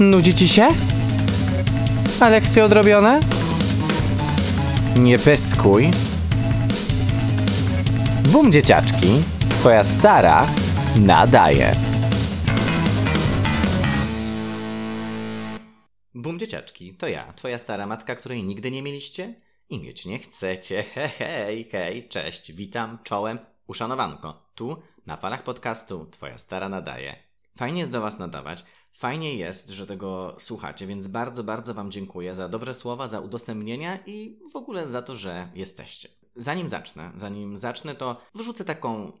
[0.00, 0.68] Nudzi ci się?
[2.20, 3.20] A lekcje odrobione?
[4.98, 5.90] Nie pyskuj.
[8.32, 9.08] Bum dzieciaczki,
[9.50, 10.46] twoja stara
[11.00, 11.72] nadaje.
[16.14, 19.34] Bum dzieciaczki, to ja, twoja stara matka, której nigdy nie mieliście
[19.70, 20.84] i mieć nie chcecie.
[21.18, 24.42] Hej, hej, cześć, witam, czołem, uszanowanko.
[24.54, 27.16] Tu, na falach podcastu, twoja stara nadaje.
[27.56, 32.34] Fajnie jest do was nadawać, fajnie jest, że tego słuchacie, więc bardzo, bardzo wam dziękuję
[32.34, 36.08] za dobre słowa, za udostępnienia i w ogóle za to, że jesteście.
[36.36, 39.12] Zanim zacznę, zanim zacznę, to wrzucę taką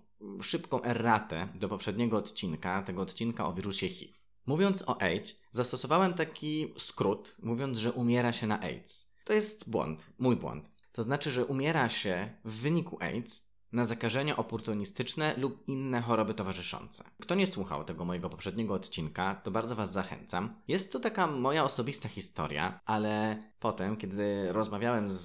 [0.42, 4.12] szybką erratę do poprzedniego odcinka, tego odcinka o wirusie HIV.
[4.46, 9.10] Mówiąc o AIDS, zastosowałem taki skrót, mówiąc, że umiera się na AIDS.
[9.24, 10.70] To jest błąd, mój błąd.
[10.92, 17.04] To znaczy, że umiera się w wyniku AIDS na zakażenia oportunistyczne lub inne choroby towarzyszące.
[17.20, 20.54] Kto nie słuchał tego mojego poprzedniego odcinka, to bardzo Was zachęcam.
[20.68, 25.24] Jest to taka moja osobista historia, ale potem, kiedy rozmawiałem z,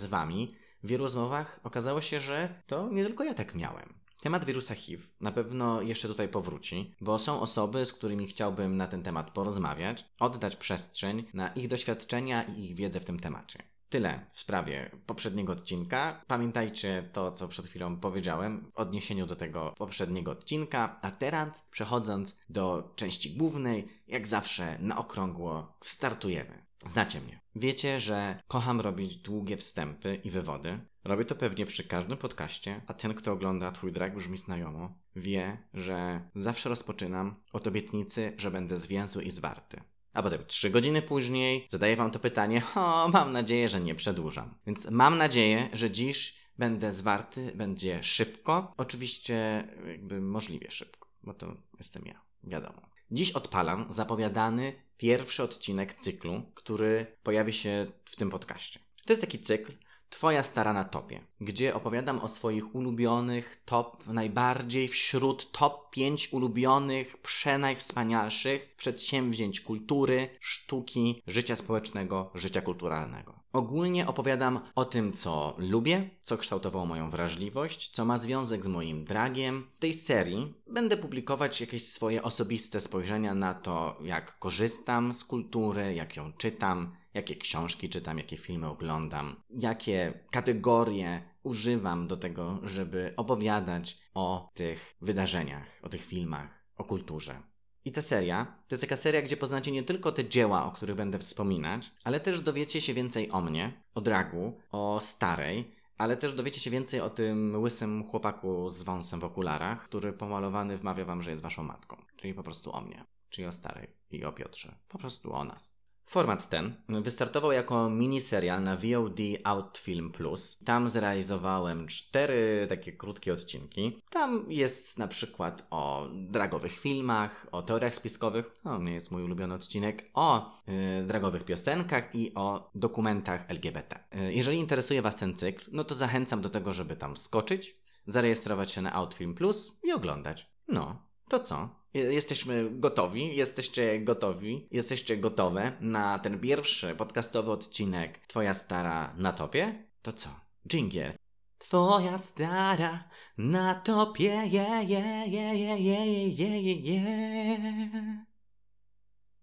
[0.00, 3.94] z Wami, w wielu rozmowach okazało się, że to nie tylko ja tak miałem.
[4.22, 8.86] Temat wirusa HIV na pewno jeszcze tutaj powróci, bo są osoby, z którymi chciałbym na
[8.86, 13.62] ten temat porozmawiać, oddać przestrzeń na ich doświadczenia i ich wiedzę w tym temacie.
[13.88, 16.24] Tyle w sprawie poprzedniego odcinka.
[16.26, 20.96] Pamiętajcie to, co przed chwilą powiedziałem w odniesieniu do tego poprzedniego odcinka.
[21.02, 26.68] A teraz, przechodząc do części głównej, jak zawsze na okrągło startujemy.
[26.86, 27.40] Znacie mnie.
[27.56, 30.78] Wiecie, że kocham robić długie wstępy i wywody.
[31.04, 35.58] Robię to pewnie przy każdym podcaście, a ten, kto ogląda Twój drag brzmi znajomo, wie,
[35.74, 39.80] że zawsze rozpoczynam od obietnicy, że będę zwięzły i zwarty.
[40.18, 44.54] A potem trzy godziny później zadaję Wam to pytanie, o, mam nadzieję, że nie przedłużam.
[44.66, 51.56] Więc mam nadzieję, że dziś będę zwarty, będzie szybko, oczywiście jakby możliwie szybko, bo to
[51.78, 52.82] jestem ja, wiadomo.
[53.10, 58.80] Dziś odpalam zapowiadany pierwszy odcinek cyklu, który pojawi się w tym podcaście.
[59.06, 59.72] To jest taki cykl
[60.10, 67.16] Twoja stara na topie, gdzie opowiadam o swoich ulubionych top, najbardziej wśród top 5 ulubionych,
[67.16, 73.37] przenajwspanialszych przedsięwzięć kultury, sztuki, życia społecznego, życia kulturalnego.
[73.52, 79.04] Ogólnie opowiadam o tym, co lubię, co kształtowało moją wrażliwość, co ma związek z moim
[79.04, 79.66] dragiem.
[79.76, 85.94] W tej serii będę publikować jakieś swoje osobiste spojrzenia na to, jak korzystam z kultury,
[85.94, 93.14] jak ją czytam, jakie książki czytam, jakie filmy oglądam, jakie kategorie używam do tego, żeby
[93.16, 97.42] opowiadać o tych wydarzeniach, o tych filmach, o kulturze.
[97.88, 100.96] I ta seria to jest taka seria, gdzie poznacie nie tylko te dzieła, o których
[100.96, 106.34] będę wspominać, ale też dowiecie się więcej o mnie, o dragu, o starej, ale też
[106.34, 111.22] dowiecie się więcej o tym łysym chłopaku z wąsem w okularach, który pomalowany wmawia wam,
[111.22, 111.96] że jest waszą matką.
[112.16, 114.74] Czyli po prostu o mnie, czyli o starej i o Piotrze.
[114.88, 115.77] Po prostu o nas.
[116.08, 120.58] Format ten wystartował jako miniserial na VOD Outfilm Plus.
[120.64, 124.00] Tam zrealizowałem cztery takie krótkie odcinki.
[124.10, 129.54] Tam jest na przykład o dragowych filmach, o teoriach spiskowych, to nie jest mój ulubiony
[129.54, 134.04] odcinek, o yy, dragowych piosenkach i o dokumentach LGBT.
[134.12, 137.76] Yy, jeżeli interesuje Was ten cykl, no to zachęcam do tego, żeby tam skoczyć,
[138.06, 140.50] zarejestrować się na Outfilm Plus i oglądać.
[140.68, 141.78] No, to co?
[141.94, 149.88] Jesteśmy gotowi, jesteście gotowi, jesteście gotowe na ten pierwszy podcastowy odcinek Twoja stara na topie?
[150.02, 150.28] To co?
[150.68, 151.12] Dżingiel.
[151.58, 153.04] Twoja stara
[153.38, 157.02] na topie, je, je, je, je, je, je, je, je.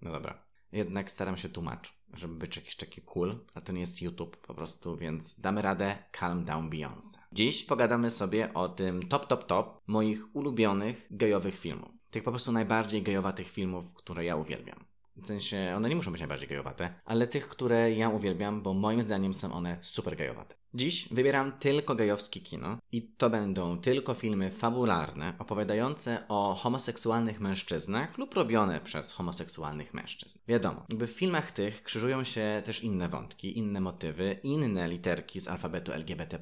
[0.02, 0.46] No dobra.
[0.72, 4.54] Jednak staram się tłumaczyć, żeby być jakiś taki cool, a to nie jest YouTube po
[4.54, 7.18] prostu, więc damy radę Calm Down Beyoncé.
[7.32, 12.52] Dziś pogadamy sobie o tym top, top, top moich ulubionych gejowych filmów tych po prostu
[12.52, 14.85] najbardziej gejowatych filmów, które ja uwielbiam.
[15.18, 19.02] W sensie, one nie muszą być najbardziej gejowate, ale tych, które ja uwielbiam, bo moim
[19.02, 20.56] zdaniem są one super gejowate.
[20.76, 28.18] Dziś wybieram tylko gejowskie kino i to będą tylko filmy fabularne, opowiadające o homoseksualnych mężczyznach
[28.18, 30.40] lub robione przez homoseksualnych mężczyzn.
[30.48, 35.48] Wiadomo, jakby w filmach tych krzyżują się też inne wątki, inne motywy, inne literki z
[35.48, 36.40] alfabetu LGBT+,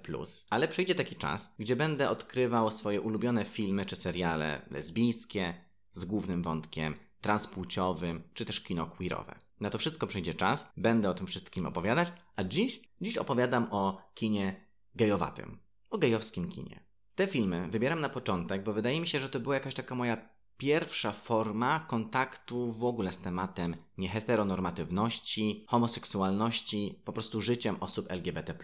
[0.50, 5.54] ale przyjdzie taki czas, gdzie będę odkrywał swoje ulubione filmy czy seriale lesbijskie
[5.94, 9.36] z głównym wątkiem transpłciowym, czy też kino queerowe.
[9.60, 14.02] Na to wszystko przyjdzie czas, będę o tym wszystkim opowiadać, a dziś, dziś opowiadam o
[14.14, 14.66] kinie
[14.96, 15.60] gejowatym,
[15.90, 16.84] o gejowskim kinie.
[17.16, 20.18] Te filmy wybieram na początek, bo wydaje mi się, że to była jakaś taka moja
[20.58, 28.56] pierwsza forma kontaktu w ogóle z tematem nieheteronormatywności, homoseksualności, po prostu życiem osób LGBT.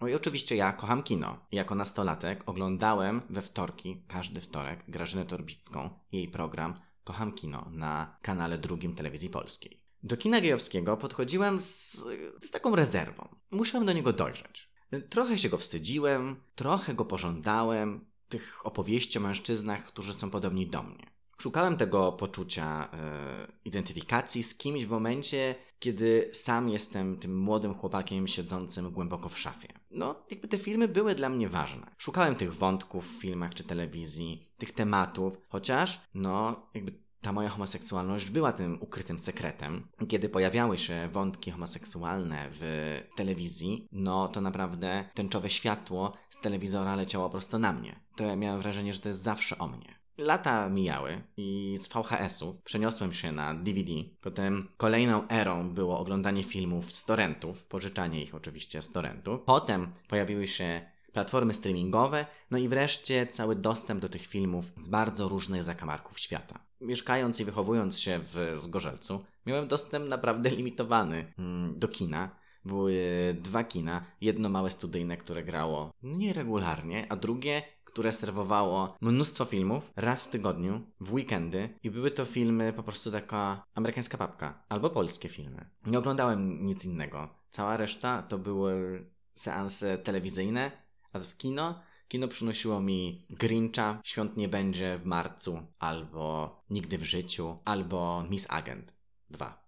[0.00, 1.38] No i oczywiście ja kocham kino.
[1.52, 8.58] Jako nastolatek oglądałem we wtorki, każdy wtorek, Grażynę Torbicką, jej program Kocham Kino na kanale
[8.58, 9.82] drugim Telewizji Polskiej.
[10.02, 11.92] Do kina gejowskiego podchodziłem z,
[12.40, 13.28] z taką rezerwą.
[13.50, 14.72] Musiałem do niego dojrzeć.
[15.08, 20.82] Trochę się go wstydziłem, trochę go pożądałem, tych opowieści o mężczyznach, którzy są podobni do
[20.82, 21.10] mnie.
[21.38, 28.28] Szukałem tego poczucia e, identyfikacji z kimś w momencie, kiedy sam jestem tym młodym chłopakiem
[28.28, 29.68] siedzącym głęboko w szafie.
[29.90, 31.86] No, jakby te filmy były dla mnie ważne.
[31.98, 38.30] Szukałem tych wątków w filmach czy telewizji, tych tematów, chociaż, no, jakby ta moja homoseksualność
[38.30, 39.88] była tym ukrytym sekretem.
[40.08, 47.30] Kiedy pojawiały się wątki homoseksualne w telewizji, no to naprawdę tęczowe światło z telewizora leciało
[47.30, 48.00] prosto na mnie.
[48.16, 50.01] To ja miałem wrażenie, że to jest zawsze o mnie.
[50.18, 53.92] Lata mijały i z VHS-ów przeniosłem się na DVD.
[54.20, 59.40] Potem kolejną erą było oglądanie filmów z torrentów, pożyczanie ich oczywiście z torrentów.
[59.40, 65.28] Potem pojawiły się platformy streamingowe, no i wreszcie cały dostęp do tych filmów z bardzo
[65.28, 66.58] różnych zakamarków świata.
[66.80, 72.42] Mieszkając i wychowując się w Zgorzelcu, miałem dostęp naprawdę limitowany mm, do kina.
[72.64, 72.94] Były
[73.40, 77.62] dwa kina, jedno małe studyjne, które grało nieregularnie, a drugie,
[77.92, 83.10] które serwowało mnóstwo filmów raz w tygodniu, w weekendy i były to filmy po prostu
[83.10, 85.70] taka amerykańska papka albo polskie filmy.
[85.86, 87.28] Nie oglądałem nic innego.
[87.50, 89.04] Cała reszta to były
[89.34, 90.70] seanse telewizyjne,
[91.12, 97.04] a w kino Kino przynosiło mi Grincha, Świąt nie będzie w marcu, albo Nigdy w
[97.04, 98.92] życiu, albo Miss Agent
[99.30, 99.64] 2.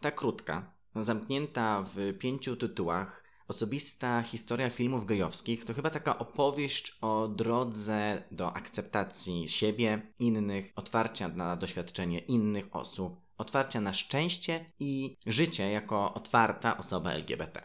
[0.00, 7.28] Ta krótka, zamknięta w pięciu tytułach, osobista historia filmów gejowskich to chyba taka opowieść o
[7.28, 15.70] drodze do akceptacji siebie, innych, otwarcia na doświadczenie innych osób, otwarcia na szczęście i życie
[15.70, 17.62] jako otwarta osoba LGBT.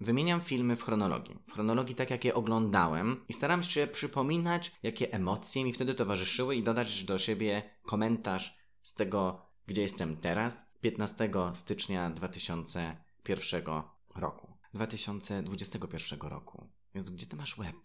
[0.00, 1.38] Wymieniam filmy w chronologii.
[1.48, 6.56] W chronologii tak, jak je oglądałem i staram się przypominać, jakie emocje mi wtedy towarzyszyły
[6.56, 13.62] i dodać do siebie komentarz z tego, gdzie jestem teraz, 15 stycznia 2001
[14.16, 14.49] roku.
[14.74, 16.66] 2021 roku.
[16.94, 17.76] Więc gdzie ty masz web?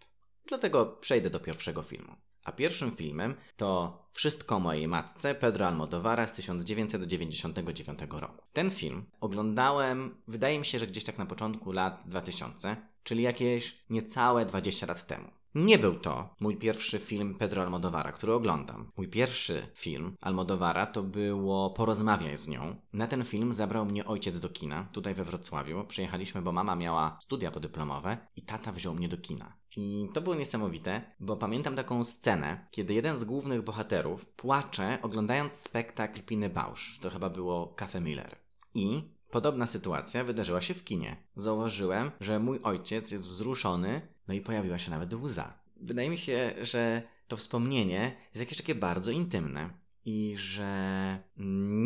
[0.48, 2.16] Dlatego przejdę do pierwszego filmu.
[2.44, 8.46] A pierwszym filmem to Wszystko mojej matce Pedro Almodovara z 1999 roku.
[8.54, 13.78] Ten film oglądałem, wydaje mi się, że gdzieś tak na początku lat 2000, czyli jakieś
[13.90, 15.28] niecałe 20 lat temu.
[15.56, 18.92] Nie był to mój pierwszy film Pedro Almodovara, który oglądam.
[18.98, 22.76] Mój pierwszy film Almodovara to było Porozmawiaj z nią.
[22.94, 25.86] Na ten film zabrał mnie ojciec do kina, tutaj we Wrocławiu.
[25.88, 29.54] Przyjechaliśmy, bo mama miała studia podyplomowe i tata wziął mnie do kina.
[29.78, 35.54] I to było niesamowite, bo pamiętam taką scenę, kiedy jeden z głównych bohaterów płacze oglądając
[35.54, 37.00] spektakl Piny Bausch.
[37.02, 38.36] To chyba było Cafe Miller.
[38.74, 41.16] I podobna sytuacja wydarzyła się w kinie.
[41.36, 45.54] Zauważyłem, że mój ojciec jest wzruszony, no i pojawiła się nawet łza.
[45.78, 49.70] Wydaje mi się, że to wspomnienie jest jakieś takie bardzo intymne.
[50.06, 51.24] I że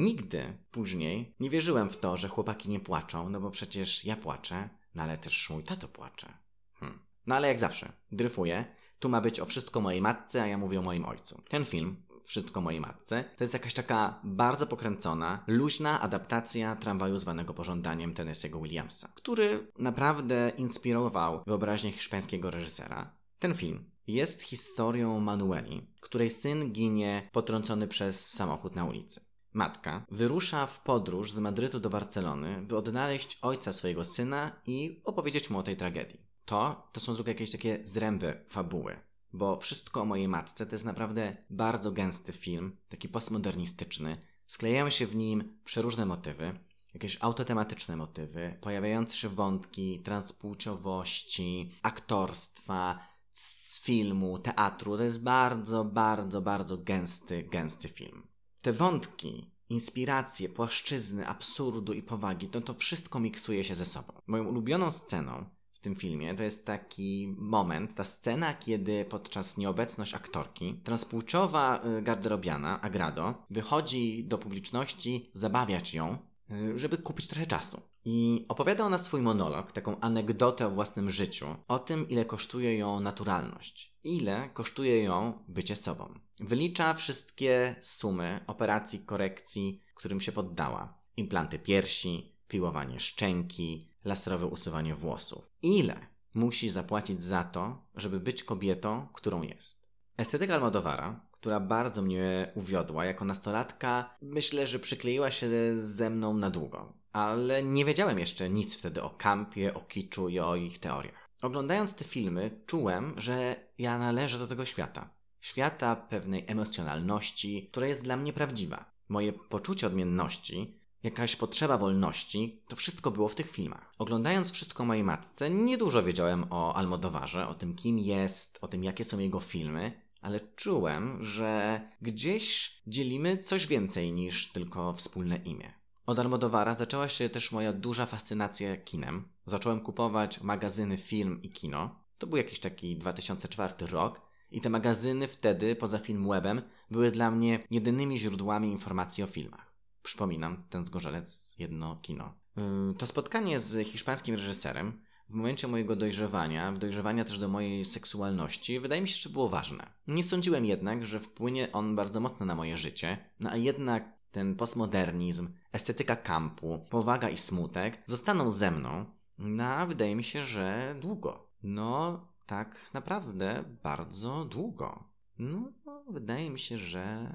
[0.01, 4.69] nigdy później nie wierzyłem w to, że chłopaki nie płaczą, no bo przecież ja płaczę,
[4.95, 6.33] no ale też mój tato płacze.
[6.73, 6.99] Hmm.
[7.27, 8.65] No ale jak zawsze, dryfuję.
[8.99, 11.41] Tu ma być o wszystko mojej matce, a ja mówię o moim ojcu.
[11.49, 11.95] Ten film,
[12.29, 18.63] Wszystko mojej matce, to jest jakaś taka bardzo pokręcona, luźna adaptacja tramwaju zwanego pożądaniem Tennessee'ego
[18.63, 23.15] Williamsa, który naprawdę inspirował wyobraźnię hiszpańskiego reżysera.
[23.39, 29.21] Ten film jest historią Manueli, której syn ginie potrącony przez samochód na ulicy.
[29.53, 35.49] Matka wyrusza w podróż z Madrytu do Barcelony, by odnaleźć ojca swojego syna i opowiedzieć
[35.49, 36.25] mu o tej tragedii.
[36.45, 40.85] To, to są tylko jakieś takie zręby fabuły bo wszystko o mojej matce to jest
[40.85, 44.17] naprawdę bardzo gęsty film, taki postmodernistyczny.
[44.45, 46.59] Sklejają się w nim przeróżne motywy,
[46.93, 52.99] jakieś autotematyczne motywy, pojawiające się wątki transpłciowości, aktorstwa,
[53.31, 54.97] z filmu, teatru.
[54.97, 58.27] To jest bardzo, bardzo, bardzo gęsty, gęsty film.
[58.61, 64.13] Te wątki, inspiracje, płaszczyzny, absurdu i powagi, to to wszystko miksuje się ze sobą.
[64.27, 65.45] Moją ulubioną sceną
[65.79, 72.01] w tym filmie to jest taki moment, ta scena, kiedy podczas nieobecności aktorki transpłciowa y,
[72.01, 76.17] garderobiana Agrado wychodzi do publiczności zabawiać ją,
[76.51, 77.81] y, żeby kupić trochę czasu.
[78.05, 82.99] I opowiada ona swój monolog, taką anegdotę o własnym życiu, o tym, ile kosztuje ją
[82.99, 86.13] naturalność, ile kosztuje ją bycie sobą.
[86.39, 90.99] Wylicza wszystkie sumy operacji korekcji, którym się poddała.
[91.17, 95.51] Implanty piersi, piłowanie szczęki, laserowe usuwanie włosów.
[95.61, 99.89] Ile musi zapłacić za to, żeby być kobietą, którą jest?
[100.17, 106.49] Estetyka Almodovara, która bardzo mnie uwiodła jako nastolatka, myślę, że przykleiła się ze mną na
[106.49, 106.93] długo.
[107.11, 111.29] Ale nie wiedziałem jeszcze nic wtedy o kampie, o kiczu i o ich teoriach.
[111.41, 115.09] Oglądając te filmy, czułem, że ja należę do tego świata.
[115.39, 118.91] Świata pewnej emocjonalności, która jest dla mnie prawdziwa.
[119.09, 123.93] Moje poczucie odmienności jakaś potrzeba wolności, to wszystko było w tych filmach.
[123.97, 129.03] Oglądając wszystko mojej matce, niedużo wiedziałem o Almodowarze, o tym kim jest, o tym jakie
[129.03, 135.73] są jego filmy, ale czułem, że gdzieś dzielimy coś więcej niż tylko wspólne imię.
[136.05, 139.27] Od Almodowara zaczęła się też moja duża fascynacja kinem.
[139.45, 141.95] Zacząłem kupować magazyny film i kino.
[142.17, 147.59] To był jakiś taki 2004 rok i te magazyny wtedy, poza Filmwebem, były dla mnie
[147.71, 149.68] jedynymi źródłami informacji o filmach.
[150.09, 152.33] Przypominam, ten zgorzelec, jedno kino.
[152.57, 158.79] Yy, to spotkanie z hiszpańskim reżyserem w momencie mojego dojrzewania, dojrzewania też do mojej seksualności,
[158.79, 159.87] wydaje mi się, że było ważne.
[160.07, 164.55] Nie sądziłem jednak, że wpłynie on bardzo mocno na moje życie, no a jednak ten
[164.55, 169.05] postmodernizm, estetyka kampu, powaga i smutek zostaną ze mną
[169.37, 171.47] na, wydaje mi się, że długo.
[171.63, 175.03] No, tak naprawdę bardzo długo.
[175.39, 175.71] No,
[176.07, 177.33] wydaje mi się, że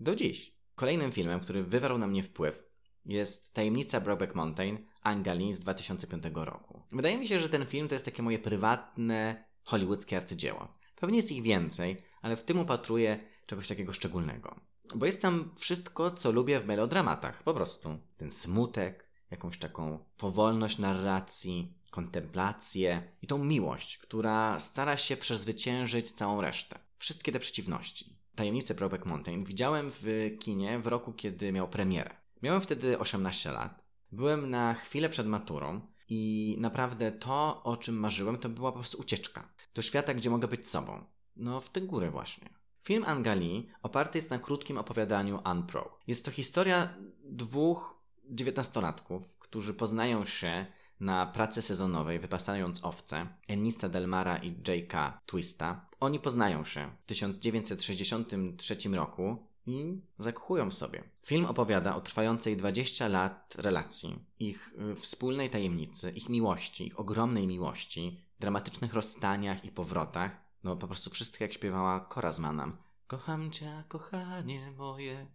[0.00, 0.59] do dziś.
[0.80, 2.62] Kolejnym filmem, który wywarł na mnie wpływ,
[3.06, 6.82] jest Tajemnica Brokeback Mountain Angali z 2005 roku.
[6.92, 10.68] Wydaje mi się, że ten film to jest takie moje prywatne hollywoodzkie arcydzieło.
[10.96, 14.60] Pewnie jest ich więcej, ale w tym upatruję czegoś takiego szczególnego.
[14.94, 17.42] Bo jest tam wszystko, co lubię w melodramatach.
[17.42, 17.98] Po prostu.
[18.16, 26.40] Ten smutek, jakąś taką powolność narracji, kontemplację i tą miłość, która stara się przezwyciężyć całą
[26.40, 26.78] resztę.
[26.98, 28.19] Wszystkie te przeciwności.
[28.40, 32.16] Tajemnicę Brokeback Mountain widziałem w kinie w roku, kiedy miał premierę.
[32.42, 33.84] Miałem wtedy 18 lat.
[34.12, 39.00] Byłem na chwilę przed maturą i naprawdę to, o czym marzyłem, to była po prostu
[39.00, 39.52] ucieczka.
[39.74, 41.04] Do świata, gdzie mogę być sobą.
[41.36, 42.48] No, w tę górę właśnie.
[42.82, 45.98] Film Angali oparty jest na krótkim opowiadaniu Unpro.
[46.06, 46.94] Jest to historia
[47.24, 47.94] dwóch
[48.30, 50.66] dziewiętnastolatków, którzy poznają się
[51.00, 55.20] na pracy sezonowej, wypasając owce, Enista Delmara i J.K.
[55.26, 55.86] Twista.
[56.00, 61.02] Oni poznają się w 1963 roku i zakchują w sobie.
[61.22, 67.46] Film opowiada o trwającej 20 lat relacji, ich y, wspólnej tajemnicy, ich miłości, ich ogromnej
[67.46, 70.30] miłości, dramatycznych rozstaniach i powrotach.
[70.64, 72.76] No po prostu wszystko jak śpiewała Cora Zmanam.
[73.06, 75.26] Kocham cię, kochanie moje,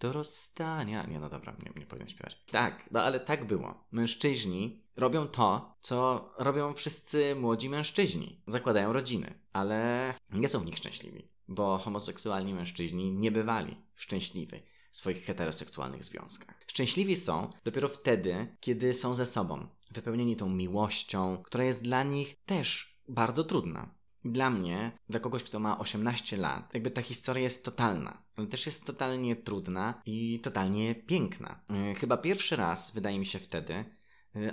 [0.00, 1.06] do rozstania.
[1.06, 2.42] Nie, no dobra, nie, nie powinien śpiewać.
[2.50, 3.84] Tak, no ale tak było.
[3.92, 8.40] Mężczyźni robią to, co robią wszyscy młodzi mężczyźni.
[8.46, 14.96] Zakładają rodziny, ale nie są w nich szczęśliwi, bo homoseksualni mężczyźni nie bywali szczęśliwi w
[14.96, 16.64] swoich heteroseksualnych związkach.
[16.66, 22.36] Szczęśliwi są dopiero wtedy, kiedy są ze sobą, wypełnieni tą miłością, która jest dla nich
[22.46, 23.94] też bardzo trudna.
[24.24, 28.66] Dla mnie, dla kogoś, kto ma 18 lat, jakby ta historia jest totalna, ale też
[28.66, 31.60] jest totalnie trudna i totalnie piękna.
[31.70, 33.84] E, chyba pierwszy raz, wydaje mi się wtedy,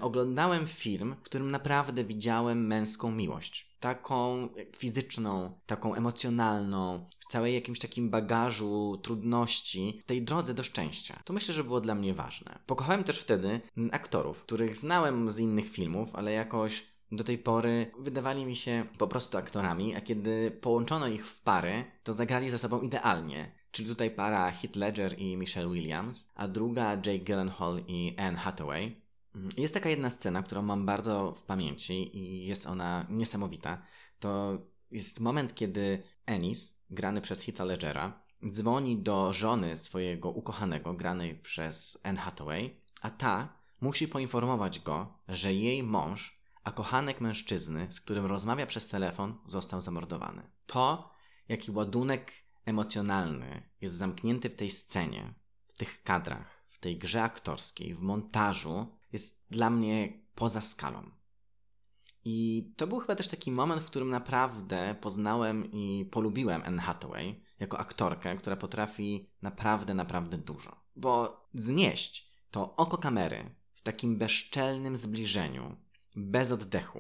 [0.01, 3.75] oglądałem film, w którym naprawdę widziałem męską miłość.
[3.79, 11.19] Taką fizyczną, taką emocjonalną, w całej jakimś takim bagażu trudności, w tej drodze do szczęścia.
[11.25, 12.59] To myślę, że było dla mnie ważne.
[12.65, 18.45] Pokochałem też wtedy aktorów, których znałem z innych filmów, ale jakoś do tej pory wydawali
[18.45, 22.81] mi się po prostu aktorami, a kiedy połączono ich w pary, to zagrali ze sobą
[22.81, 23.51] idealnie.
[23.71, 29.01] Czyli tutaj para Heath Ledger i Michelle Williams, a druga Jake Gyllenhaal i Anne Hathaway.
[29.36, 33.81] Mm, jest taka jedna scena, którą mam bardzo w pamięci i jest ona niesamowita.
[34.19, 34.57] To
[34.91, 42.00] jest moment, kiedy Ennis, grany przez Heatha Ledgera, dzwoni do żony swojego ukochanego, granej przez
[42.03, 48.25] Anne Hathaway, a ta musi poinformować go, że jej mąż a kochanek mężczyzny, z którym
[48.25, 50.43] rozmawia przez telefon, został zamordowany.
[50.65, 51.13] To,
[51.48, 52.31] jaki ładunek
[52.65, 55.33] emocjonalny jest zamknięty w tej scenie,
[55.67, 61.11] w tych kadrach, w tej grze aktorskiej, w montażu, jest dla mnie poza skalą.
[62.25, 67.43] I to był chyba też taki moment, w którym naprawdę poznałem i polubiłem Anne Hathaway
[67.59, 70.75] jako aktorkę, która potrafi naprawdę, naprawdę dużo.
[70.95, 75.75] Bo znieść to oko kamery w takim bezczelnym zbliżeniu,
[76.15, 76.99] bez oddechu.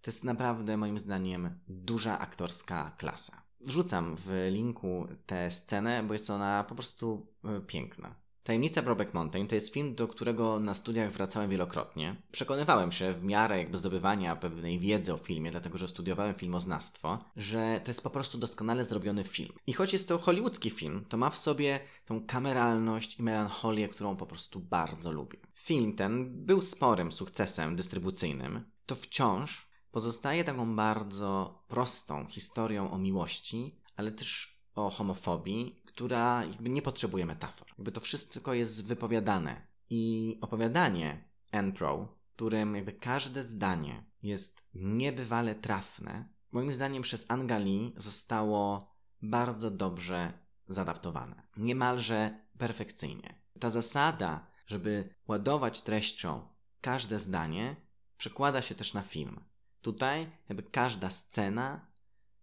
[0.00, 3.42] To jest naprawdę moim zdaniem duża aktorska klasa.
[3.60, 8.14] Wrzucam w linku tę scenę, bo jest ona po prostu e, piękna.
[8.48, 12.16] Tajemnica Brokeback Mountain to jest film, do którego na studiach wracałem wielokrotnie.
[12.32, 17.80] Przekonywałem się w miarę jakby zdobywania pewnej wiedzy o filmie, dlatego że studiowałem filmoznawstwo, że
[17.84, 19.52] to jest po prostu doskonale zrobiony film.
[19.66, 24.16] I choć jest to hollywoodzki film, to ma w sobie tą kameralność i melancholię, którą
[24.16, 25.38] po prostu bardzo lubię.
[25.52, 33.80] Film ten był sporym sukcesem dystrybucyjnym, to wciąż pozostaje taką bardzo prostą historią o miłości,
[33.96, 37.68] ale też o homofobii, która jakby nie potrzebuje metafor.
[37.68, 39.66] Jakby to wszystko jest wypowiadane.
[39.90, 47.94] I opowiadanie N-Pro, w którym jakby każde zdanie jest niebywale trafne, moim zdaniem przez Angali
[47.96, 50.32] zostało bardzo dobrze
[50.68, 51.42] zaadaptowane.
[51.56, 53.34] Niemalże perfekcyjnie.
[53.60, 56.48] Ta zasada, żeby ładować treścią
[56.80, 57.76] każde zdanie,
[58.16, 59.40] przekłada się też na film.
[59.80, 61.86] Tutaj jakby każda scena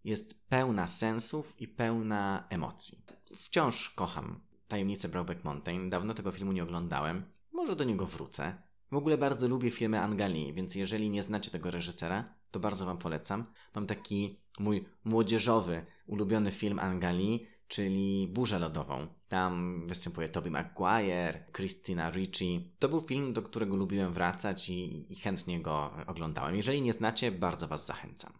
[0.04, 3.15] jest pełna sensów i pełna emocji.
[3.34, 5.90] Wciąż kocham Tajemnicę Brokeback Mountain.
[5.90, 7.24] Dawno tego filmu nie oglądałem.
[7.52, 8.62] Może do niego wrócę.
[8.92, 12.98] W ogóle bardzo lubię filmy Angali, więc jeżeli nie znacie tego reżysera, to bardzo Wam
[12.98, 13.46] polecam.
[13.74, 19.06] Mam taki mój młodzieżowy, ulubiony film Angali, czyli Burzę Lodową.
[19.28, 22.74] Tam występuje Tobey Maguire, Christina Ricci.
[22.78, 26.56] To był film, do którego lubiłem wracać i, i chętnie go oglądałem.
[26.56, 28.32] Jeżeli nie znacie, bardzo Was zachęcam.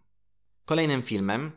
[0.65, 1.51] Kolejnym filmem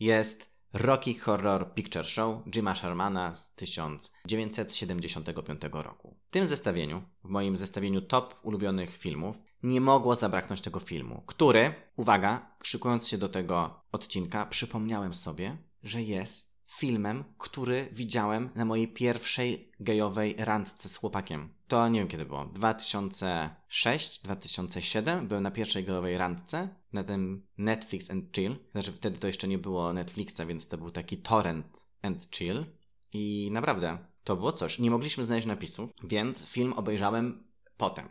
[0.00, 6.16] jest Rocky Horror Picture Show Jima Shermana z 1975 roku.
[6.26, 11.74] W tym zestawieniu, w moim zestawieniu top ulubionych filmów, nie mogło zabraknąć tego filmu, który,
[11.96, 18.88] uwaga, szykując się do tego odcinka, przypomniałem sobie, że jest filmem, który widziałem na mojej
[18.88, 21.48] pierwszej gejowej randce z chłopakiem.
[21.68, 22.44] To nie wiem kiedy było.
[22.44, 28.56] 2006, 2007 byłem na pierwszej gejowej randce na tym Netflix and Chill.
[28.72, 31.66] Znaczy wtedy to jeszcze nie było Netflixa, więc to był taki torrent
[32.02, 32.64] and chill.
[33.12, 34.78] I naprawdę, to było coś.
[34.78, 37.44] Nie mogliśmy znaleźć napisów, więc film obejrzałem
[37.76, 38.08] potem.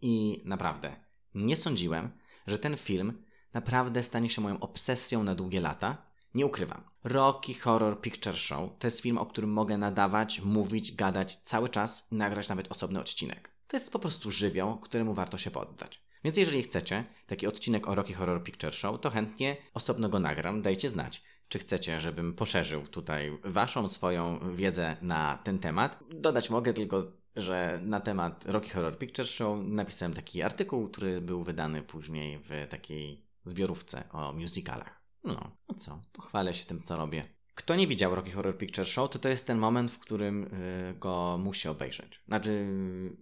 [0.00, 0.96] I naprawdę,
[1.34, 2.10] nie sądziłem,
[2.46, 6.06] że ten film naprawdę stanie się moją obsesją na długie lata
[6.36, 6.84] nie ukrywam.
[7.04, 12.06] Rocky Horror Picture Show to jest film, o którym mogę nadawać, mówić, gadać cały czas
[12.12, 13.50] i nagrać nawet osobny odcinek.
[13.66, 16.05] To jest po prostu żywioł, któremu warto się poddać.
[16.24, 20.62] Więc jeżeli chcecie taki odcinek o Rocky Horror Picture Show, to chętnie osobno go nagram,
[20.62, 21.22] dajcie znać.
[21.48, 25.98] Czy chcecie, żebym poszerzył tutaj waszą swoją wiedzę na ten temat?
[26.10, 31.42] Dodać mogę tylko, że na temat Rocky Horror Picture Show napisałem taki artykuł, który był
[31.42, 35.02] wydany później w takiej zbiorówce o musicalach.
[35.24, 36.00] No, a co?
[36.12, 37.36] Pochwalę się tym, co robię.
[37.54, 40.94] Kto nie widział Rocky Horror Picture Show, to to jest ten moment, w którym y,
[40.98, 42.20] go musi obejrzeć.
[42.28, 42.66] Znaczy,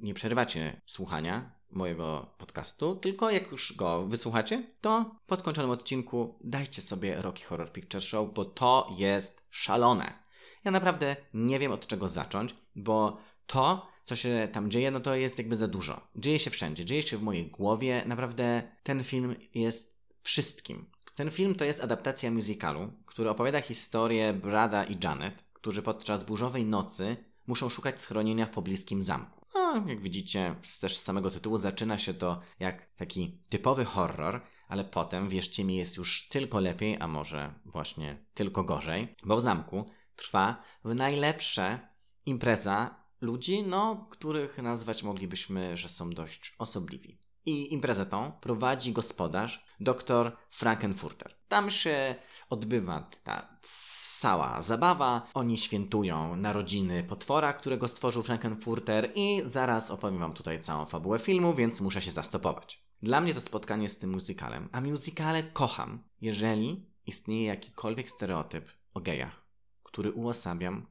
[0.00, 6.82] nie przerywacie słuchania mojego podcastu, tylko jak już go wysłuchacie, to po skończonym odcinku dajcie
[6.82, 10.24] sobie Rocky Horror Picture Show, bo to jest szalone.
[10.64, 15.14] Ja naprawdę nie wiem od czego zacząć, bo to, co się tam dzieje, no to
[15.14, 16.00] jest jakby za dużo.
[16.16, 18.02] Dzieje się wszędzie, dzieje się w mojej głowie.
[18.06, 20.90] Naprawdę ten film jest wszystkim.
[21.14, 26.64] Ten film to jest adaptacja musicalu, który opowiada historię Brada i Janet, którzy podczas burzowej
[26.64, 29.43] nocy muszą szukać schronienia w pobliskim zamku.
[29.54, 34.84] No, jak widzicie, też z samego tytułu zaczyna się to jak taki typowy horror, ale
[34.84, 39.90] potem, wierzcie mi, jest już tylko lepiej, a może właśnie tylko gorzej, bo w zamku
[40.16, 41.88] trwa w najlepsze
[42.26, 47.18] impreza ludzi, no, których nazwać moglibyśmy, że są dość osobliwi.
[47.46, 51.34] I imprezę tą prowadzi gospodarz, dr Frankenfurter.
[51.48, 52.14] Tam się
[52.50, 55.26] odbywa ta cała zabawa.
[55.34, 61.54] Oni świętują narodziny potwora, którego stworzył Frankenfurter i zaraz opowiem wam tutaj całą fabułę filmu,
[61.54, 62.84] więc muszę się zastopować.
[63.02, 69.00] Dla mnie to spotkanie z tym musicalem, a musicale kocham, jeżeli istnieje jakikolwiek stereotyp o
[69.00, 69.44] gejach,
[69.82, 70.86] który uosabiam,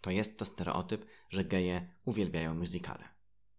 [0.00, 3.08] to jest to stereotyp, że geje uwielbiają musicale.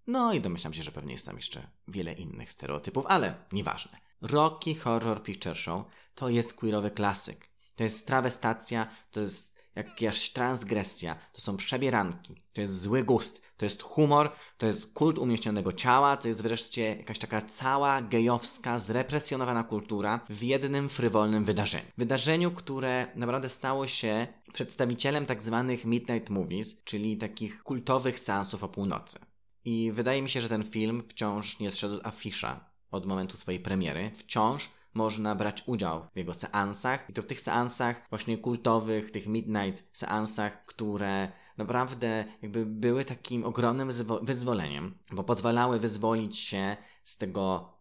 [0.07, 4.10] No i domyślam się, że pewnie jest tam jeszcze wiele innych stereotypów, ale nieważne.
[4.21, 7.49] Rocky Horror Picture Show to jest queerowy klasyk.
[7.75, 13.65] To jest trawestacja, to jest jakaś transgresja, to są przebieranki, to jest zły gust, to
[13.65, 19.63] jest humor, to jest kult umieśnionego ciała, to jest wreszcie jakaś taka cała gejowska, zrepresjonowana
[19.63, 21.87] kultura w jednym frywolnym wydarzeniu.
[21.97, 28.69] Wydarzeniu, które naprawdę stało się przedstawicielem tak zwanych midnight movies, czyli takich kultowych seansów o
[28.69, 29.19] północy.
[29.65, 33.59] I wydaje mi się, że ten film wciąż nie zszedł z afisza od momentu swojej
[33.59, 34.11] premiery.
[34.13, 39.27] Wciąż można brać udział w jego seansach i to w tych seansach właśnie kultowych, tych
[39.27, 43.89] midnight seansach, które naprawdę jakby były takim ogromnym
[44.21, 47.73] wyzwoleniem, bo pozwalały wyzwolić się z tego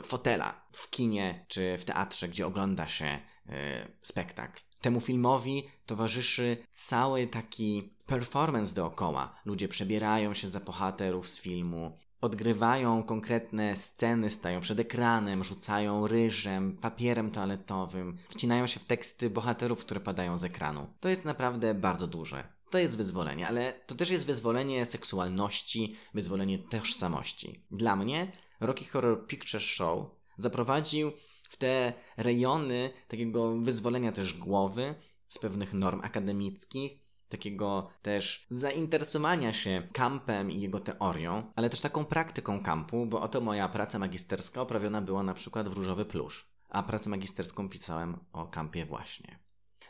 [0.00, 3.06] y, fotela w kinie czy w teatrze, gdzie ogląda się
[3.46, 3.52] y,
[4.02, 4.62] spektakl.
[4.80, 9.40] Temu filmowi towarzyszy cały taki performance dookoła.
[9.44, 16.76] Ludzie przebierają się za bohaterów z filmu, odgrywają konkretne sceny, stają przed ekranem, rzucają ryżem,
[16.76, 20.86] papierem toaletowym, wcinają się w teksty bohaterów, które padają z ekranu.
[21.00, 22.56] To jest naprawdę bardzo duże.
[22.70, 27.64] To jest wyzwolenie, ale to też jest wyzwolenie seksualności, wyzwolenie tożsamości.
[27.70, 30.06] Dla mnie Rocky Horror Picture Show
[30.38, 31.12] zaprowadził
[31.50, 34.94] w te rejony takiego wyzwolenia też głowy
[35.28, 42.04] z pewnych norm akademickich, takiego też zainteresowania się kampem i jego teorią, ale też taką
[42.04, 46.82] praktyką kampu, bo oto moja praca magisterska oprawiona była na przykład w Różowy Plusz, a
[46.82, 49.38] pracę magisterską pisałem o kampie właśnie.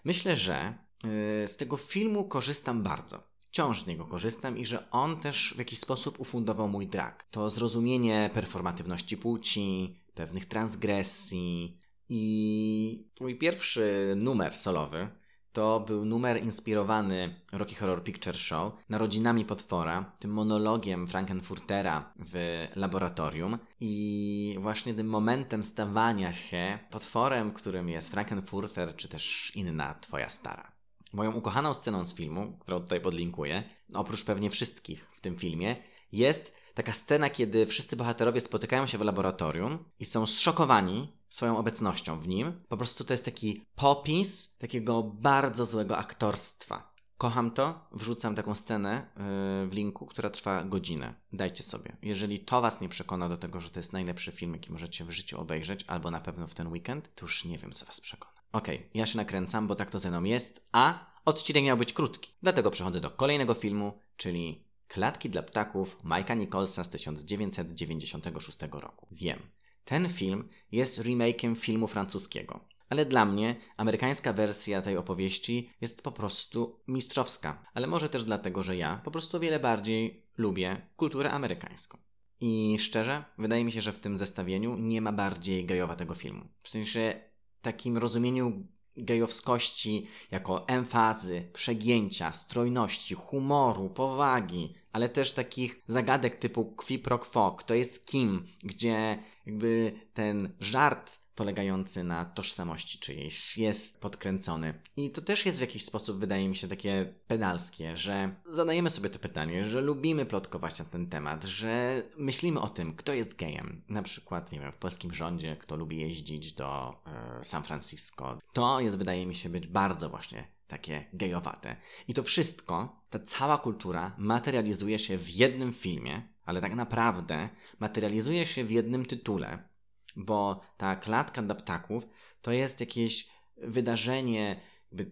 [0.05, 3.22] Myślę, że yy, z tego filmu korzystam bardzo.
[3.40, 7.27] wciąż z niego korzystam i że on też w jakiś sposób ufundował mój drag.
[7.31, 15.09] To zrozumienie performatywności płci, pewnych transgresji i mój pierwszy numer solowy
[15.57, 23.59] to był numer inspirowany Rocky Horror Picture Show narodzinami potwora, tym monologiem Frankenfurtera w laboratorium
[23.81, 30.73] i właśnie tym momentem stawania się potworem, którym jest Frankenfurter, czy też inna twoja stara.
[31.12, 33.62] Moją ukochaną sceną z filmu, którą tutaj podlinkuję,
[33.95, 35.77] oprócz pewnie wszystkich w tym filmie,
[36.12, 42.21] jest taka scena, kiedy wszyscy bohaterowie spotykają się w laboratorium i są zszokowani swoją obecnością
[42.21, 42.53] w nim.
[42.69, 46.97] Po prostu to jest taki popis takiego bardzo złego aktorstwa.
[47.19, 51.15] Kocham to, wrzucam taką scenę yy, w linku, która trwa godzinę.
[51.33, 51.97] Dajcie sobie.
[52.03, 55.11] Jeżeli to Was nie przekona do tego, że to jest najlepszy film, jaki możecie w
[55.11, 58.35] życiu obejrzeć, albo na pewno w ten weekend, to już nie wiem, co Was przekona.
[58.53, 61.93] Okej, okay, ja się nakręcam, bo tak to ze mną jest, a odcinek miał być
[61.93, 62.31] krótki.
[62.43, 69.07] Dlatego przechodzę do kolejnego filmu, czyli Klatki dla ptaków Majka Nicholsa z 1996 roku.
[69.11, 69.39] Wiem,
[69.87, 72.61] ten film jest remakiem filmu francuskiego.
[72.88, 77.62] Ale dla mnie amerykańska wersja tej opowieści jest po prostu mistrzowska.
[77.75, 81.99] Ale może też dlatego, że ja po prostu wiele bardziej lubię kulturę amerykańską.
[82.40, 86.44] I szczerze, wydaje mi się, że w tym zestawieniu nie ma bardziej gejowatego filmu.
[86.62, 87.20] W sensie
[87.62, 96.99] takim rozumieniu gejowskości jako emfazy, przegięcia, strojności, humoru, powagi, ale też takich zagadek typu qui
[96.99, 104.75] pro quo, kto jest kim, gdzie jakby ten żart polegający na tożsamości czyjejś jest podkręcony.
[104.97, 109.11] I to też jest w jakiś sposób, wydaje mi się, takie pedalskie, że zadajemy sobie
[109.11, 113.83] to pytanie, że lubimy plotkować na ten temat, że myślimy o tym, kto jest gejem.
[113.89, 117.01] Na przykład, nie wiem, w polskim rządzie, kto lubi jeździć do
[117.41, 118.39] e, San Francisco.
[118.53, 121.77] To jest, wydaje mi się, być bardzo właśnie takie gejowate.
[122.09, 128.47] I to wszystko, ta cała kultura materializuje się w jednym filmie, ale tak naprawdę materializuje
[128.47, 129.69] się w jednym tytule,
[130.17, 132.09] bo ta klatka dla ptaków
[132.43, 134.61] to jest jakieś wydarzenie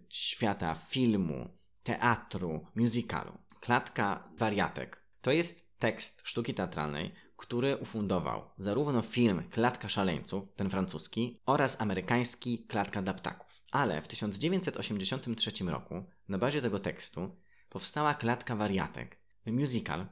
[0.09, 1.49] świata filmu,
[1.83, 3.39] teatru, musicalu.
[3.61, 11.41] Klatka wariatek to jest tekst sztuki teatralnej, który ufundował zarówno film Klatka Szaleńców, ten francuski,
[11.47, 13.65] oraz amerykański Klatka dla ptaków.
[13.71, 17.37] Ale w 1983 roku na bazie tego tekstu
[17.69, 20.07] powstała Klatka Wariatek, musical,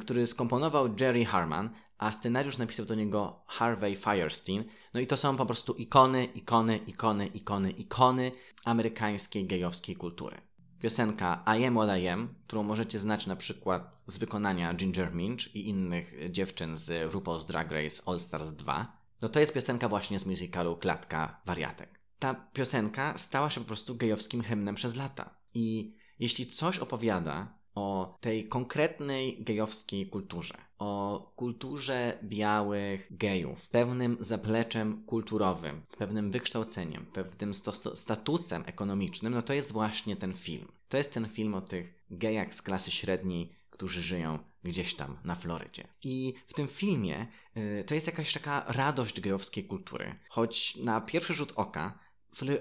[0.00, 4.64] który skomponował Jerry Harman, a scenariusz napisał do niego Harvey Firestein.
[4.94, 8.32] No i to są po prostu ikony, ikony, ikony, ikony, ikony
[8.64, 10.40] amerykańskiej gejowskiej kultury.
[10.78, 15.54] Piosenka I Am What I Am, którą możecie znać na przykład z wykonania Ginger Minch
[15.54, 20.18] i innych dziewczyn z RuPaul's Drag Race All Stars 2, no to jest piosenka właśnie
[20.18, 22.00] z musicalu Klatka Wariatek.
[22.18, 25.30] Ta piosenka stała się po prostu gejowskim hymnem przez lata.
[25.54, 35.04] I jeśli coś opowiada o tej konkretnej gejowskiej kulturze, o kulturze białych gejów, pewnym zapleczem
[35.06, 37.52] kulturowym, z pewnym wykształceniem, pewnym
[37.94, 40.68] statusem ekonomicznym, no to jest właśnie ten film.
[40.88, 45.34] To jest ten film o tych gejach z klasy średniej, którzy żyją gdzieś tam na
[45.34, 45.88] Florydzie.
[46.04, 50.18] I w tym filmie y, to jest jakaś taka radość gejowskiej kultury.
[50.28, 51.98] Choć na pierwszy rzut oka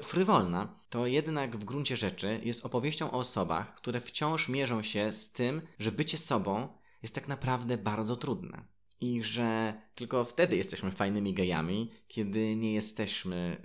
[0.02, 5.32] frywolna, to jednak w gruncie rzeczy jest opowieścią o osobach, które wciąż mierzą się z
[5.32, 6.68] tym, że bycie sobą
[7.02, 8.64] jest tak naprawdę bardzo trudne.
[9.02, 13.62] I że tylko wtedy jesteśmy fajnymi gejami, kiedy nie jesteśmy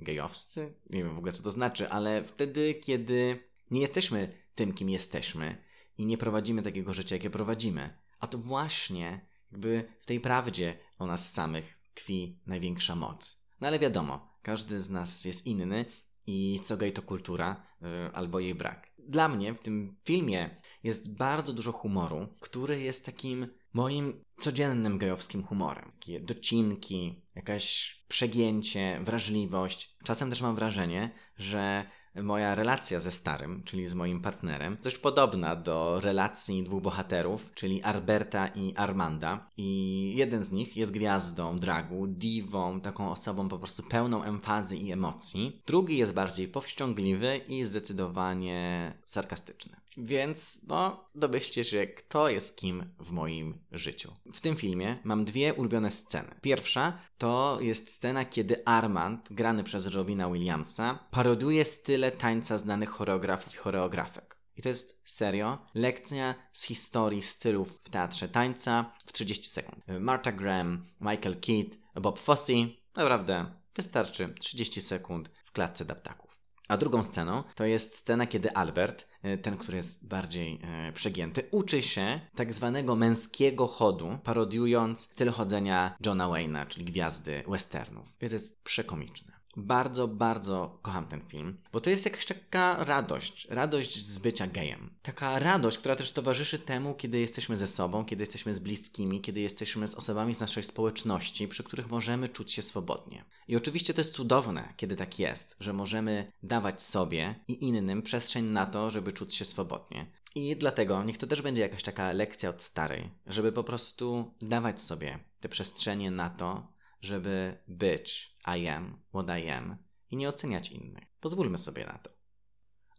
[0.00, 0.74] yy, gejowscy.
[0.90, 3.38] Nie wiem w ogóle co to znaczy, ale wtedy, kiedy
[3.70, 5.64] nie jesteśmy tym, kim jesteśmy
[5.98, 7.98] i nie prowadzimy takiego życia, jakie prowadzimy.
[8.20, 13.40] A to właśnie jakby w tej prawdzie o nas samych tkwi największa moc.
[13.60, 15.84] No ale wiadomo, każdy z nas jest inny
[16.26, 18.90] i co gej to kultura yy, albo jej brak.
[18.98, 25.42] Dla mnie w tym filmie jest bardzo dużo humoru, który jest takim moim codziennym gejowskim
[25.42, 25.92] humorem.
[26.00, 29.96] Takie docinki, jakaś przegięcie, wrażliwość.
[30.04, 31.86] Czasem też mam wrażenie, że
[32.22, 37.82] moja relacja ze starym, czyli z moim partnerem, dość podobna do relacji dwóch bohaterów, czyli
[37.82, 39.50] Alberta i Armanda.
[39.56, 44.92] I jeden z nich jest gwiazdą dragu, diwą, taką osobą po prostu pełną emfazy i
[44.92, 45.62] emocji.
[45.66, 49.83] Drugi jest bardziej powściągliwy i zdecydowanie sarkastyczny.
[49.96, 54.12] Więc, no, domyślcie się, kto jest kim w moim życiu.
[54.32, 56.34] W tym filmie mam dwie ulubione sceny.
[56.42, 63.54] Pierwsza to jest scena, kiedy Armand, grany przez Robina Williamsa, paroduje style tańca znanych choreografów
[63.54, 64.34] i choreografek.
[64.56, 69.84] I to jest serio lekcja z historii stylów w teatrze tańca w 30 sekund.
[70.00, 72.52] Martha Graham, Michael Keith, Bob Fosse.
[72.96, 76.33] Naprawdę wystarczy 30 sekund w klatce dla ptaków.
[76.68, 81.48] A drugą sceną to jest scena, kiedy Albert, e, ten, który jest bardziej e, przegięty,
[81.50, 88.06] uczy się tak zwanego męskiego chodu, parodiując styl chodzenia Johna Wayne'a, czyli gwiazdy westernów.
[88.20, 89.33] I to jest przekomiczne.
[89.56, 94.90] Bardzo, bardzo kocham ten film, bo to jest jakaś taka radość, radość z bycia gejem.
[95.02, 99.40] Taka radość, która też towarzyszy temu, kiedy jesteśmy ze sobą, kiedy jesteśmy z bliskimi, kiedy
[99.40, 103.24] jesteśmy z osobami z naszej społeczności, przy których możemy czuć się swobodnie.
[103.48, 108.44] I oczywiście to jest cudowne, kiedy tak jest, że możemy dawać sobie i innym przestrzeń
[108.44, 110.06] na to, żeby czuć się swobodnie.
[110.34, 114.82] I dlatego niech to też będzie jakaś taka lekcja od starej, żeby po prostu dawać
[114.82, 116.66] sobie te przestrzenie na to,
[117.00, 119.76] żeby być I am what I am
[120.10, 121.04] i nie oceniać innych.
[121.20, 122.10] Pozwólmy sobie na to.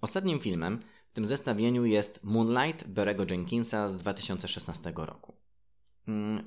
[0.01, 0.79] Ostatnim filmem
[1.09, 5.35] w tym zestawieniu jest Moonlight Berego Jenkinsa z 2016 roku.
[6.05, 6.45] Hmm,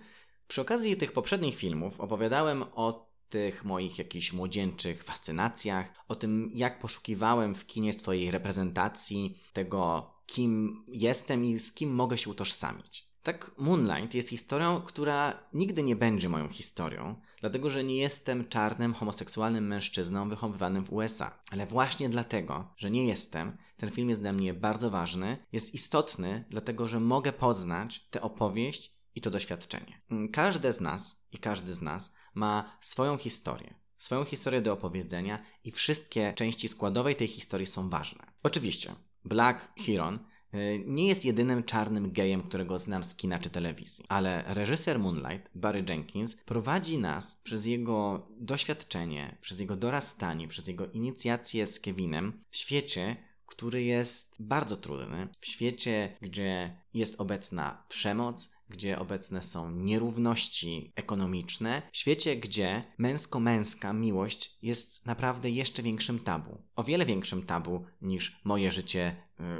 [0.48, 6.78] przy okazji tych poprzednich filmów opowiadałem o tych moich jakichś młodzieńczych fascynacjach, o tym, jak
[6.78, 13.08] poszukiwałem w kinie swojej reprezentacji, tego, kim jestem i z kim mogę się utożsamić.
[13.22, 18.94] Tak, Moonlight jest historią, która nigdy nie będzie moją historią, dlatego że nie jestem czarnym,
[18.94, 21.38] homoseksualnym mężczyzną wychowywanym w USA.
[21.50, 26.44] Ale właśnie dlatego, że nie jestem, ten film jest dla mnie bardzo ważny, jest istotny,
[26.50, 30.00] dlatego że mogę poznać tę opowieść i to doświadczenie.
[30.32, 33.74] Każde z nas i każdy z nas ma swoją historię.
[33.96, 38.26] Swoją historię do opowiedzenia i wszystkie części składowej tej historii są ważne.
[38.42, 40.37] Oczywiście, Black Huron E,
[40.86, 45.84] nie jest jedynym czarnym gejem, którego znam z kina czy telewizji, ale reżyser Moonlight, Barry
[45.88, 52.56] Jenkins, prowadzi nas przez jego doświadczenie, przez jego dorastanie, przez jego inicjację z Kevinem w
[52.56, 60.92] świecie, który jest bardzo trudny, w świecie, gdzie jest obecna przemoc, gdzie obecne są nierówności
[60.96, 66.62] ekonomiczne, w świecie, gdzie męsko-męska miłość jest naprawdę jeszcze większym tabu.
[66.76, 69.16] O wiele większym tabu niż moje życie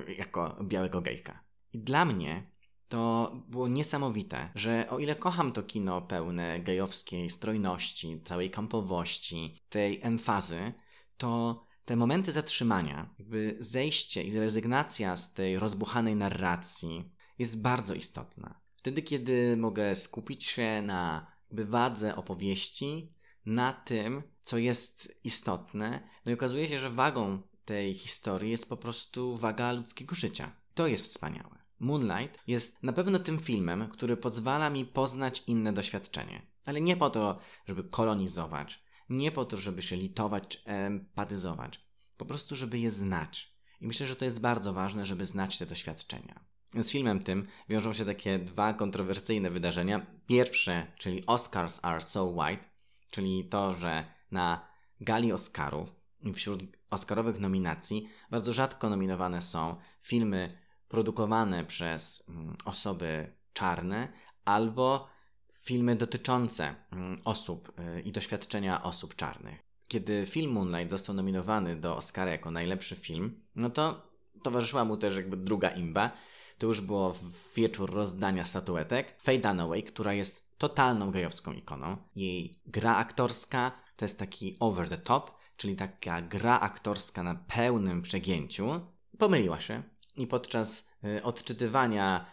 [0.07, 1.45] yy, jako białego gejka.
[1.73, 2.51] I dla mnie
[2.89, 10.01] to było niesamowite, że o ile kocham to kino pełne gejowskiej strojności, całej kampowości, tej
[10.03, 10.73] emfazy,
[11.17, 18.61] to te momenty zatrzymania, jakby zejście i rezygnacja z tej rozbuchanej narracji jest bardzo istotna.
[18.89, 23.13] Wtedy, kiedy mogę skupić się na wadze opowieści,
[23.47, 28.77] na tym, co jest istotne, no i okazuje się, że wagą tej historii jest po
[28.77, 30.53] prostu waga ludzkiego życia.
[30.75, 31.59] To jest wspaniałe.
[31.79, 36.47] Moonlight jest na pewno tym filmem, który pozwala mi poznać inne doświadczenie.
[36.65, 41.81] Ale nie po to, żeby kolonizować, nie po to, żeby się litować czy empatyzować,
[42.17, 43.55] po prostu, żeby je znać.
[43.81, 46.48] I myślę, że to jest bardzo ważne, żeby znać te doświadczenia.
[46.75, 50.07] Z filmem tym wiążą się takie dwa kontrowersyjne wydarzenia.
[50.27, 52.65] Pierwsze, czyli Oscars are so white,
[53.11, 54.69] czyli to, że na
[55.01, 55.89] gali Oscarów,
[56.35, 64.13] wśród Oscarowych nominacji, bardzo rzadko nominowane są filmy produkowane przez mm, osoby czarne
[64.45, 65.09] albo
[65.53, 69.59] filmy dotyczące mm, osób y, i doświadczenia osób czarnych.
[69.89, 74.03] Kiedy film Moonlight został nominowany do Oscara jako najlepszy film, no to
[74.43, 76.11] towarzyszyła mu też jakby druga imba,
[76.59, 77.15] to już było
[77.57, 79.15] wieczór rozdania statuetek.
[79.21, 81.97] Faye Dunaway, która jest totalną gejowską ikoną.
[82.17, 88.03] Jej gra aktorska to jest taki over the top, czyli taka gra aktorska na pełnym
[88.03, 88.81] przegięciu.
[89.19, 89.83] Pomyliła się
[90.17, 92.27] i podczas y, odczytywania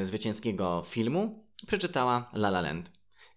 [0.00, 2.90] y, zwycięskiego filmu przeczytała La La Land.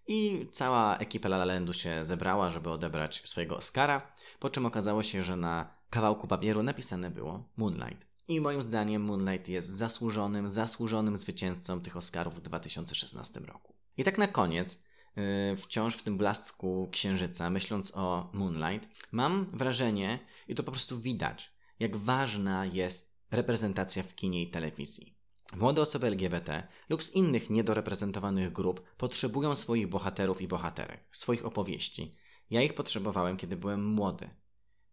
[0.06, 5.02] I cała ekipa La La Landu się zebrała, żeby odebrać swojego Oscara, po czym okazało
[5.02, 8.13] się, że na kawałku papieru napisane było Moonlight.
[8.28, 13.74] I moim zdaniem Moonlight jest zasłużonym, zasłużonym zwycięzcą tych Oscarów w 2016 roku.
[13.96, 14.78] I tak na koniec,
[15.16, 21.00] yy, wciąż w tym blasku księżyca, myśląc o Moonlight, mam wrażenie, i to po prostu
[21.00, 25.18] widać, jak ważna jest reprezentacja w kinie i telewizji.
[25.52, 32.16] Młode osoby LGBT lub z innych niedoreprezentowanych grup potrzebują swoich bohaterów i bohaterek, swoich opowieści.
[32.50, 34.30] Ja ich potrzebowałem, kiedy byłem młody.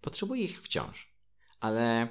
[0.02, 1.15] Potrzebuję ich wciąż.
[1.60, 2.08] Ale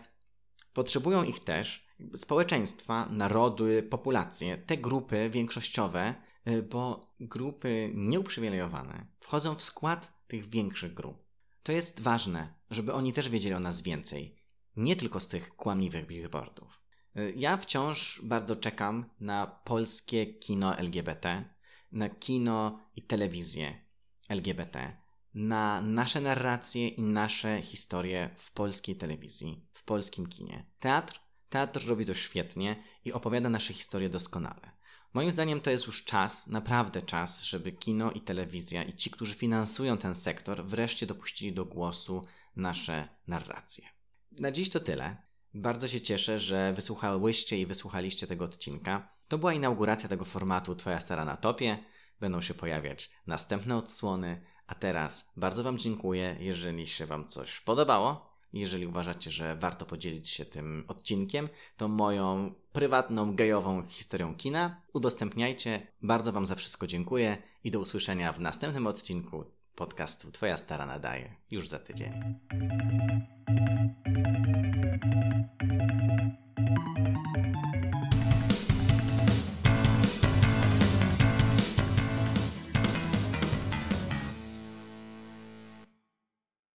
[0.72, 6.14] Potrzebują ich też społeczeństwa, narody, populacje, te grupy większościowe,
[6.48, 11.24] y, bo grupy nieuprzywilejowane wchodzą w skład tych większych grup.
[11.62, 14.36] To jest ważne, żeby oni też wiedzieli o nas więcej,
[14.76, 16.80] nie tylko z tych kłamliwych billboardów.
[17.16, 21.44] Y, ja wciąż bardzo czekam na polskie kino LGBT,
[21.92, 23.84] na kino i telewizję
[24.28, 24.99] LGBT,
[25.34, 30.66] na nasze narracje i nasze historie w polskiej telewizji, w polskim kinie.
[30.80, 31.20] Teatr?
[31.48, 34.80] Teatr robi to świetnie i opowiada nasze historie doskonale.
[35.14, 39.34] Moim zdaniem to jest już czas, naprawdę czas, żeby kino i telewizja i ci, którzy
[39.34, 42.24] finansują ten sektor, wreszcie dopuścili do głosu
[42.56, 43.84] nasze narracje.
[44.32, 45.16] na dziś to tyle.
[45.54, 49.14] Bardzo się cieszę, że wysłuchałyście i wysłuchaliście tego odcinka.
[49.28, 51.78] To była inauguracja tego formatu Twoja stara na topie.
[52.20, 54.42] Będą się pojawiać następne odsłony.
[54.70, 58.30] A teraz bardzo Wam dziękuję, jeżeli się Wam coś podobało.
[58.52, 65.86] Jeżeli uważacie, że warto podzielić się tym odcinkiem, to moją prywatną, gejową historią kina udostępniajcie.
[66.02, 71.34] Bardzo Wam za wszystko dziękuję i do usłyszenia w następnym odcinku podcastu Twoja stara nadaje
[71.50, 72.12] już za tydzień.